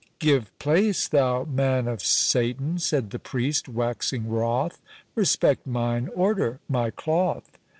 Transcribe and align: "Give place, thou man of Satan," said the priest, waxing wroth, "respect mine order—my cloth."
"Give 0.17 0.49
place, 0.57 1.07
thou 1.07 1.43
man 1.43 1.87
of 1.87 2.01
Satan," 2.01 2.79
said 2.79 3.11
the 3.11 3.19
priest, 3.19 3.69
waxing 3.69 4.27
wroth, 4.27 4.81
"respect 5.13 5.67
mine 5.67 6.09
order—my 6.15 6.89
cloth." 6.89 7.59